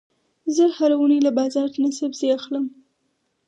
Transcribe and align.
زه 0.55 0.63
هره 0.77 0.95
اونۍ 0.99 1.19
له 1.25 1.31
بازار 1.39 1.67
نه 1.83 1.89
سبزي 1.99 2.27
اخلم. 2.37 2.65